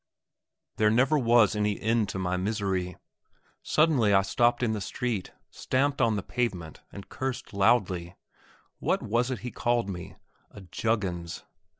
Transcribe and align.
There 0.77 0.89
never 0.89 1.15
was 1.15 1.55
any 1.55 1.79
end 1.79 2.09
to 2.09 2.17
my 2.17 2.35
misery. 2.35 2.97
Suddenly 3.61 4.15
I 4.15 4.23
stopped 4.23 4.63
in 4.63 4.71
the 4.71 4.81
street, 4.81 5.29
stamped 5.51 6.01
on 6.01 6.15
the 6.15 6.23
pavement, 6.23 6.79
and 6.91 7.07
cursed 7.07 7.53
loudly. 7.53 8.15
What 8.79 9.03
was 9.03 9.29
it 9.29 9.41
he 9.41 9.51
called 9.51 9.87
me? 9.89 10.15
A 10.49 10.61
"Juggins"? 10.61 11.43